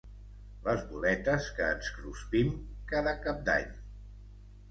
[0.67, 2.49] Les boletes que ens cruspim
[2.93, 3.69] cada cap d'any.